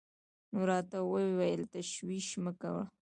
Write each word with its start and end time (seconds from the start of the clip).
نو 0.51 0.59
راته 0.69 0.97
وويل 1.11 1.61
تشويش 1.75 2.27
مه 2.43 2.51
کړه. 2.61 2.81